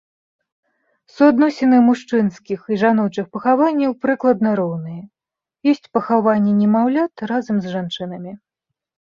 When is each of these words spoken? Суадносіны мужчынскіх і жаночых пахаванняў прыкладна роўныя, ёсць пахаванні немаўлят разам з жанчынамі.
Суадносіны 1.15 1.77
мужчынскіх 1.89 2.59
і 2.75 2.79
жаночых 2.83 3.25
пахаванняў 3.37 3.91
прыкладна 4.05 4.49
роўныя, 4.61 5.03
ёсць 5.73 5.91
пахаванні 5.99 6.53
немаўлят 6.63 7.13
разам 7.35 7.57
з 7.67 7.77
жанчынамі. 7.77 8.31